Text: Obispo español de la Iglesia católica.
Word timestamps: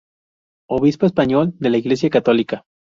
Obispo 0.67 1.05
español 1.05 1.53
de 1.59 1.69
la 1.69 1.77
Iglesia 1.77 2.09
católica. 2.09 2.65